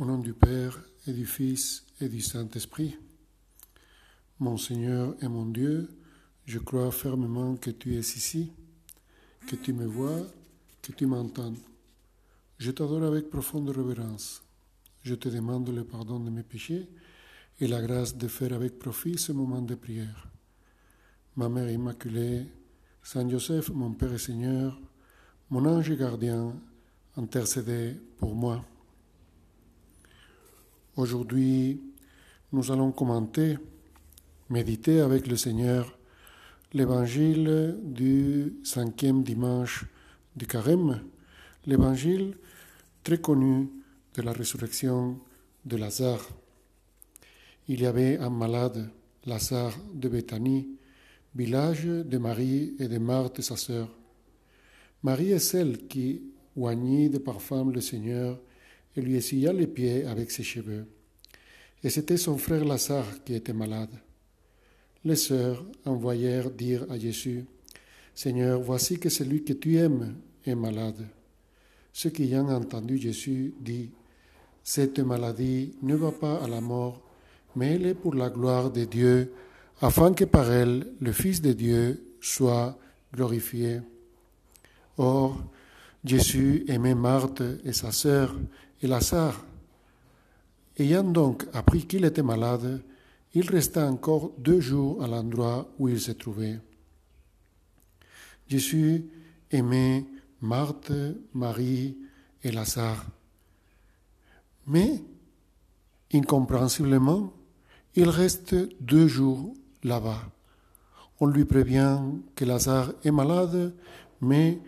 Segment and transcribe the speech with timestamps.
[0.00, 2.96] Au nom du Père et du Fils et du Saint-Esprit.
[4.38, 5.90] Mon Seigneur et mon Dieu,
[6.46, 8.50] je crois fermement que tu es ici,
[9.46, 10.22] que tu me vois,
[10.80, 11.52] que tu m'entends.
[12.56, 14.42] Je t'adore avec profonde révérence.
[15.02, 16.88] Je te demande le pardon de mes péchés
[17.60, 20.30] et la grâce de faire avec profit ce moment de prière.
[21.36, 22.46] Ma Mère Immaculée,
[23.02, 24.80] Saint Joseph, mon Père et Seigneur,
[25.50, 26.58] mon ange gardien,
[27.18, 28.64] intercédez pour moi.
[30.96, 31.80] Aujourd'hui,
[32.52, 33.56] nous allons commenter,
[34.48, 35.96] méditer avec le Seigneur
[36.72, 39.84] l'évangile du cinquième dimanche
[40.34, 41.00] du carême,
[41.64, 42.36] l'évangile
[43.04, 43.70] très connu
[44.14, 45.20] de la résurrection
[45.64, 46.28] de Lazare.
[47.68, 48.90] Il y avait un malade,
[49.26, 50.70] Lazare de Béthanie,
[51.36, 53.88] village de Marie et de Marthe, sa sœur.
[55.04, 56.20] Marie est celle qui
[56.56, 58.40] oignit de parfum le Seigneur
[58.96, 60.86] et lui essuya les pieds avec ses cheveux.
[61.82, 63.90] Et c'était son frère Lazare qui était malade.
[65.04, 67.44] Les sœurs envoyèrent dire à Jésus,
[68.14, 71.06] Seigneur, voici que celui que tu aimes est malade.
[71.92, 73.90] Ceux qui ayant entendu Jésus dit,
[74.62, 77.00] Cette maladie ne va pas à la mort,
[77.56, 79.32] mais elle est pour la gloire de Dieu,
[79.80, 82.78] afin que par elle le Fils de Dieu soit
[83.14, 83.80] glorifié.
[84.98, 85.42] Or,
[86.04, 88.34] Jésus aimait Marthe et sa sœur
[88.82, 89.44] et Lazare.
[90.78, 92.82] Ayant donc appris qu'il était malade,
[93.34, 96.58] il resta encore deux jours à l'endroit où il se trouvait.
[98.48, 99.06] Jésus
[99.50, 100.04] aimait
[100.40, 100.92] Marthe,
[101.34, 101.96] Marie
[102.42, 103.06] et Lazare.
[104.66, 105.02] Mais,
[106.12, 107.32] incompréhensiblement,
[107.94, 110.22] il reste deux jours là-bas.
[111.20, 112.00] On lui prévient
[112.34, 113.74] que Lazare est malade,
[114.20, 114.58] mais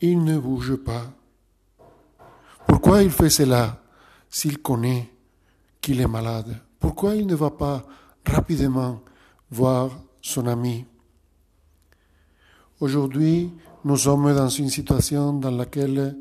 [0.00, 1.14] il ne bouge pas.
[2.90, 3.80] Pourquoi il fait cela
[4.28, 5.08] s'il connaît
[5.80, 6.58] qu'il est malade?
[6.80, 7.86] Pourquoi il ne va pas
[8.26, 9.00] rapidement
[9.48, 10.84] voir son ami?
[12.80, 13.52] Aujourd'hui,
[13.84, 16.16] nous sommes dans une situation dans laquelle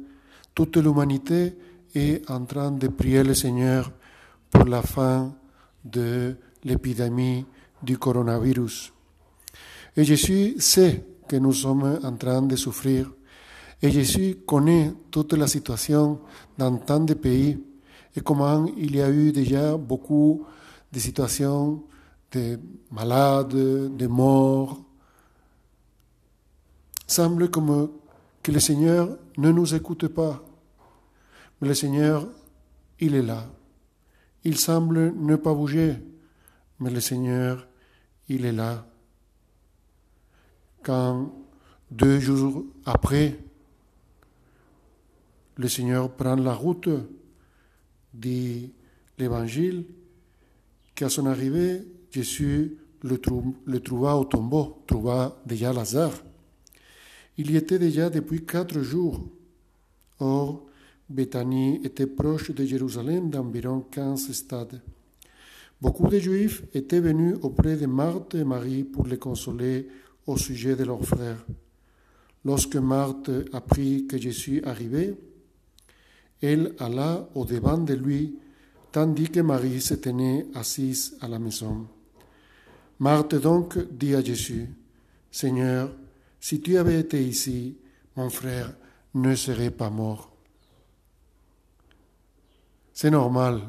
[0.53, 1.57] toute l'humanité
[1.95, 3.91] est en train de prier le Seigneur
[4.51, 5.33] pour la fin
[5.83, 7.47] de l'épidémie
[7.81, 8.93] du coronavirus.
[9.97, 13.11] Et Jésus sait que nous sommes en train de souffrir
[13.81, 16.19] et Jésus connaît toute la situation
[16.57, 17.57] dans tant de pays
[18.15, 20.45] et comment il y a eu déjà beaucoup
[20.91, 21.83] de situations
[22.31, 22.59] de
[22.91, 24.79] malades, de morts.
[27.07, 30.43] Semble que le Seigneur ne nous écoute pas.
[31.61, 32.27] Mais le Seigneur,
[32.99, 33.45] il est là.
[34.43, 35.97] Il semble ne pas bouger,
[36.79, 37.67] mais le Seigneur,
[38.27, 38.85] il est là.
[40.83, 41.31] Quand
[41.91, 43.37] deux jours après,
[45.59, 46.87] le Seigneur prend la route,
[48.13, 48.71] dit
[49.17, 49.83] l'Évangile,
[50.95, 51.81] qu'à son arrivée,
[52.11, 53.17] Jésus le,
[53.79, 56.23] trouva au tombeau, trouva déjà Lazare.
[57.37, 59.21] Il y était déjà depuis quatre jours.
[60.19, 60.65] Or,
[61.09, 64.81] Béthanie était proche de Jérusalem d'environ quinze stades.
[65.81, 69.89] Beaucoup de Juifs étaient venus auprès de Marthe et Marie pour les consoler
[70.25, 71.45] au sujet de leur frère.
[72.45, 75.17] Lorsque Marthe apprit que Jésus arrivait,
[76.41, 78.35] elle alla au-devant de lui,
[78.91, 81.87] tandis que Marie se tenait assise à la maison.
[82.99, 84.69] Marthe donc dit à Jésus,
[85.31, 85.91] Seigneur,
[86.39, 87.77] si tu avais été ici,
[88.15, 88.73] mon frère
[89.13, 90.31] ne serait pas mort.
[92.93, 93.61] C'est normal,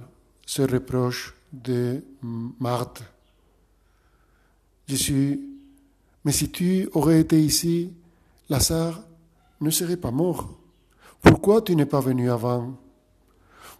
[0.47, 2.03] ce reproche de
[2.59, 3.03] Marthe.
[4.86, 5.41] Jésus,
[6.25, 7.92] mais si tu aurais été ici,
[8.48, 9.03] Lazare
[9.60, 10.59] ne serait pas mort.
[11.22, 12.75] Pourquoi tu n'es pas venu avant?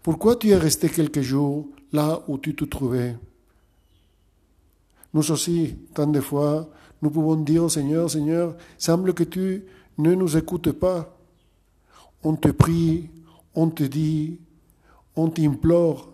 [0.03, 3.17] Pourquoi tu es resté quelques jours là où tu te trouvais?
[5.13, 6.69] Nous aussi, tant de fois,
[7.03, 9.65] nous pouvons dire au Seigneur, Seigneur, semble que tu
[9.99, 11.17] ne nous écoutes pas.
[12.23, 13.11] On te prie,
[13.55, 14.39] on te dit,
[15.17, 16.13] on t'implore.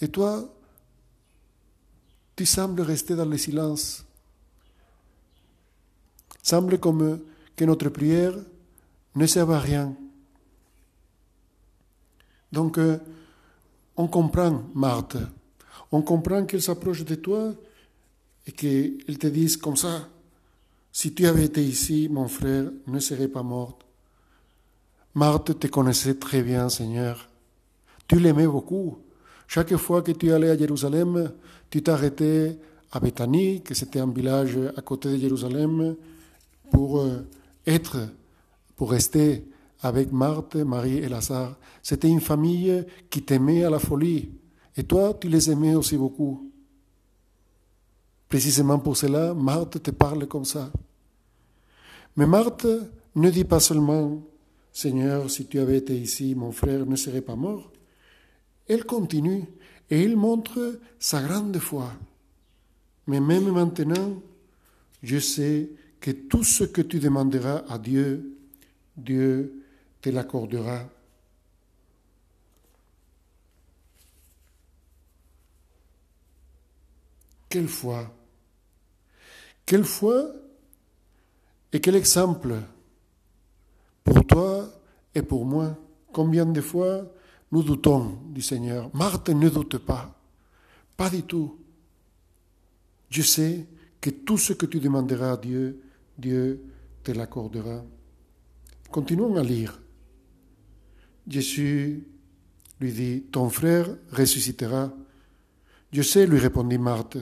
[0.00, 0.48] Et toi,
[2.36, 4.04] tu sembles rester dans le silence.
[6.42, 7.20] Semble comme
[7.56, 8.34] que notre prière
[9.14, 9.94] ne sert à rien.
[12.54, 12.98] Donc, euh,
[13.96, 15.18] on comprend Marthe.
[15.90, 17.52] On comprend qu'elle s'approche de toi
[18.46, 20.08] et qu'elle te dise comme ça,
[20.92, 23.78] si tu avais été ici, mon frère ne serait pas mort.
[25.14, 27.28] Marthe te connaissait très bien, Seigneur.
[28.06, 28.98] Tu l'aimais beaucoup.
[29.48, 31.32] Chaque fois que tu allais à Jérusalem,
[31.70, 32.56] tu t'arrêtais
[32.92, 35.96] à Bethanie, que c'était un village à côté de Jérusalem,
[36.70, 37.26] pour euh,
[37.66, 37.96] être,
[38.76, 39.44] pour rester
[39.84, 41.58] avec Marthe, Marie et Lazare.
[41.82, 44.30] C'était une famille qui t'aimait à la folie.
[44.78, 46.50] Et toi, tu les aimais aussi beaucoup.
[48.26, 50.72] Précisément pour cela, Marthe te parle comme ça.
[52.16, 52.66] Mais Marthe
[53.14, 54.22] ne dit pas seulement
[54.72, 57.70] Seigneur, si tu avais été ici, mon frère ne serait pas mort.
[58.66, 59.44] Elle continue
[59.90, 61.92] et il montre sa grande foi.
[63.06, 64.14] Mais même maintenant,
[65.02, 65.68] je sais
[66.00, 68.34] que tout ce que tu demanderas à Dieu,
[68.96, 69.63] Dieu
[70.04, 70.86] te l'accordera.
[77.48, 78.14] Quelle foi
[79.64, 80.30] Quelle foi
[81.72, 82.54] et quel exemple
[84.04, 84.68] pour toi
[85.14, 85.74] et pour moi.
[86.12, 87.10] Combien de fois
[87.50, 90.20] nous doutons du Seigneur Marthe ne doute pas,
[90.98, 91.58] pas du tout.
[93.08, 93.66] Je sais
[94.02, 95.80] que tout ce que tu demanderas à Dieu,
[96.18, 96.62] Dieu
[97.02, 97.82] te l'accordera.
[98.90, 99.80] Continuons à lire.
[101.26, 102.04] Jésus
[102.80, 104.92] lui dit, Ton frère ressuscitera.
[105.92, 107.18] Je sais, lui répondit Marthe,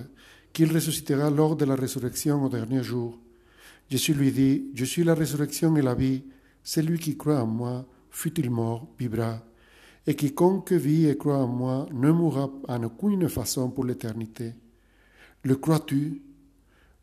[0.53, 3.19] qu'il ressuscitera lors de la résurrection au dernier jour.
[3.89, 6.23] Jésus lui dit, Je suis la résurrection et la vie.
[6.65, 9.43] Celui qui croit en moi, fut-il mort, vivra.
[10.07, 14.55] Et quiconque vit et croit en moi ne mourra en aucune façon pour l'éternité.
[15.45, 16.23] Le crois-tu?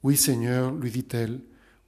[0.04, 1.40] Oui, Seigneur, lui dit-elle.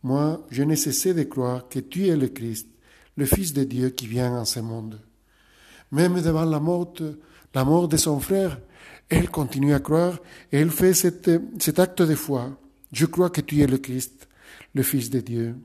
[0.03, 2.67] Moi, je n'ai cessé de croire que tu es le Christ,
[3.15, 4.99] le Fils de Dieu qui vient en ce monde.
[5.91, 6.93] Même devant la mort,
[7.53, 8.59] la mort de son frère,
[9.09, 10.19] elle continue à croire
[10.51, 12.57] et elle fait cet acte de foi.
[12.91, 14.27] Je crois que tu es le Christ,
[14.73, 15.55] le Fils de Dieu.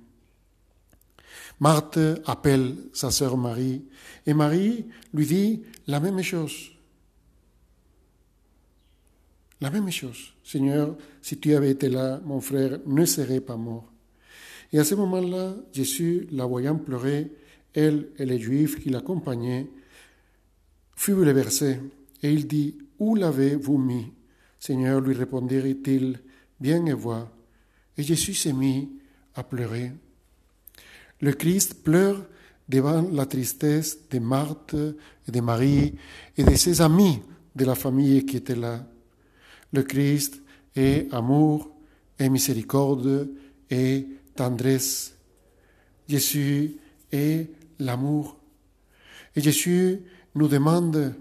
[1.60, 3.84] Marthe appelle sa sœur Marie
[4.26, 6.72] et Marie lui dit la même chose.
[9.60, 10.34] La même chose.
[10.44, 13.90] Seigneur, si tu avais été là, mon frère ne serait pas mort.
[14.72, 17.32] Et à ce moment-là, Jésus, la voyant pleurer,
[17.74, 19.68] elle et les Juifs qui l'accompagnaient,
[20.96, 21.78] fut bouleversé
[22.22, 24.12] et il dit Où l'avez-vous mis?
[24.58, 26.18] Seigneur, lui répondit-il,
[26.60, 27.30] Viens et vois.
[27.96, 28.88] Et Jésus s'est mis
[29.34, 29.92] à pleurer.
[31.20, 32.26] Le Christ pleure
[32.68, 35.94] devant la tristesse de Marthe et de Marie
[36.36, 37.20] et de ses amis
[37.54, 38.86] de la famille qui étaient là.
[39.72, 40.42] Le Christ
[40.74, 41.70] est amour
[42.18, 43.30] et miséricorde
[43.70, 45.16] et tendresse.
[46.08, 46.76] Jésus
[47.10, 48.36] est l'amour.
[49.34, 50.00] Et Jésus
[50.34, 51.14] nous demande,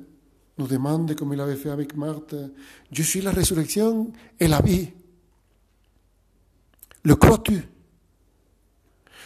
[0.58, 2.36] nous demande, comme il avait fait avec Marthe,
[2.92, 4.90] je suis la résurrection et la vie.
[7.04, 7.62] Le crois-tu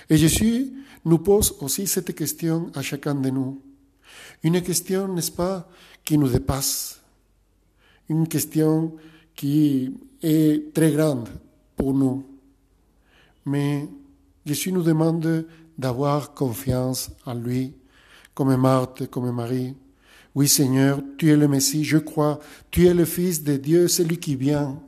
[0.10, 0.74] et Jésus
[1.06, 3.62] nous pose aussi cette question à chacun de nous.
[4.44, 5.70] Une question, n'est-ce pas,
[6.04, 7.02] qui nous dépasse.
[8.10, 8.96] Une question
[9.36, 11.30] qui est très grande
[11.76, 12.26] pour nous.
[13.50, 13.90] Mais
[14.46, 17.74] Jésus nous demande d'avoir confiance en lui,
[18.36, 19.76] comme Marthe, comme Marie.
[20.36, 24.20] Oui Seigneur, tu es le Messie, je crois, tu es le Fils de Dieu, celui
[24.20, 24.80] qui vient.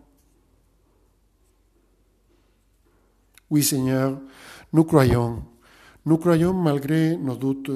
[3.50, 4.19] Oui Seigneur,
[4.72, 5.44] nous croyons,
[6.06, 7.72] nous croyons malgré nos doutes,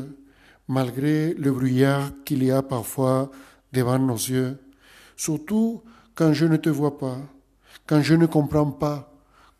[0.67, 3.31] malgré le brouillard qu'il y a parfois
[3.73, 4.59] devant nos yeux,
[5.17, 5.81] surtout
[6.13, 7.17] quand je ne te vois pas,
[7.87, 9.14] quand je ne comprends pas,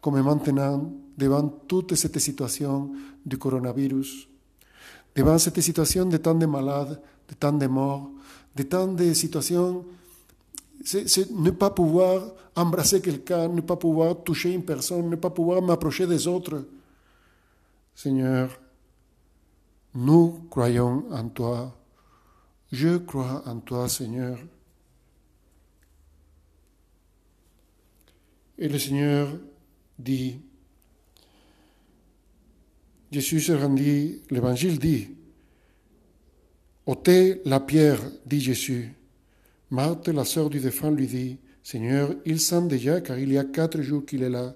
[0.05, 2.91] comme maintenant devant toute cette situation
[3.25, 4.27] du coronavirus,
[5.15, 8.11] devant cette situation de tant de malades, de tant de morts,
[8.55, 9.83] de tant de situations,
[10.83, 12.21] c'est ne pas pouvoir
[12.55, 16.67] embrasser quelqu'un, ne pas pouvoir toucher une personne, ne pas pouvoir m'approcher des autres.
[17.95, 18.59] Seigneur,
[19.95, 21.75] nous croyons en toi.
[22.71, 24.37] Je crois en toi, Seigneur.
[28.59, 29.29] Et le Seigneur
[29.97, 30.39] dit,
[33.11, 35.07] Jésus se rendit, l'Évangile dit,
[36.85, 38.91] ôtez la pierre, dit Jésus.
[39.71, 43.43] Marthe, la sœur du défunt, lui dit, Seigneur, il sent déjà car il y a
[43.43, 44.53] quatre jours qu'il est là.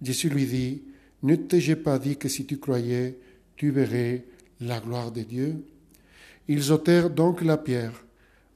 [0.00, 0.82] Jésus lui dit,
[1.22, 3.18] ne t'ai-je pas dit que si tu croyais,
[3.56, 4.24] tu verrais
[4.60, 5.64] la gloire de Dieu?
[6.48, 8.04] Ils ôtèrent donc la pierre.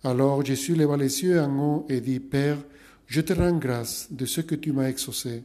[0.03, 2.59] Alors Jésus leva les yeux en haut et dit, Père,
[3.07, 5.43] je te rends grâce de ce que tu m'as exaucé.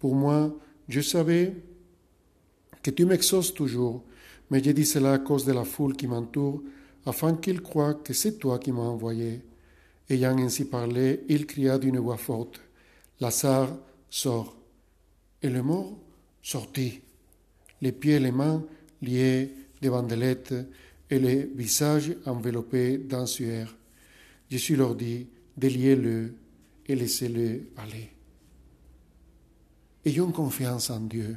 [0.00, 0.52] Pour moi,
[0.88, 1.54] je savais
[2.82, 4.02] que tu m'exauces toujours,
[4.50, 6.62] mais j'ai dit cela à cause de la foule qui m'entoure,
[7.06, 9.42] afin qu'ils croient que c'est toi qui m'as envoyé.
[10.08, 12.60] Ayant ainsi parlé, il cria d'une voix forte,
[13.20, 13.76] Lazare
[14.08, 14.56] sort.
[15.42, 15.96] Et le mort
[16.42, 17.00] sortit,
[17.80, 18.64] les pieds et les mains
[19.02, 20.54] liés de bandelettes
[21.08, 23.76] et les visages enveloppés d'un suaire.
[24.50, 25.26] Jésus leur dit,
[25.56, 26.34] déliez-le
[26.86, 28.10] et laissez-le aller.
[30.04, 31.36] Ayons confiance en Dieu.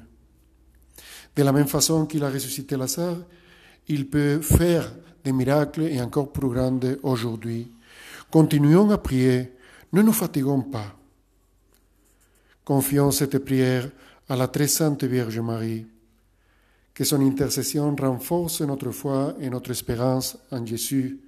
[1.35, 3.17] De la même façon qu'il a ressuscité Lazare,
[3.87, 4.93] il peut faire
[5.23, 7.71] des miracles et encore plus grands aujourd'hui.
[8.31, 9.51] Continuons à prier,
[9.91, 10.95] ne nous fatiguons pas.
[12.63, 13.89] Confions cette prière
[14.29, 15.85] à la très sainte Vierge Marie.
[16.93, 21.19] Que son intercession renforce notre foi et notre espérance en Jésus,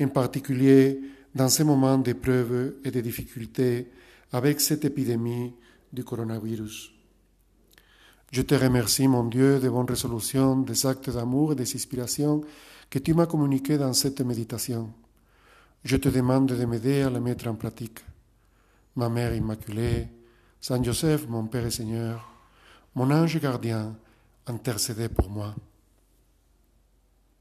[0.00, 1.00] en particulier
[1.34, 3.90] dans ces moments d'épreuves et de difficultés
[4.32, 5.52] avec cette épidémie
[5.96, 6.92] du coronavirus.
[8.30, 12.42] Je te remercie, mon Dieu, des bonnes résolutions, des actes d'amour et des inspirations
[12.90, 14.92] que tu m'as communiquées dans cette méditation.
[15.82, 18.04] Je te demande de m'aider à les mettre en pratique.
[18.96, 20.08] Ma Mère Immaculée,
[20.60, 22.28] Saint Joseph, mon Père et Seigneur,
[22.94, 23.96] mon ange gardien,
[24.46, 25.54] intercédez pour moi.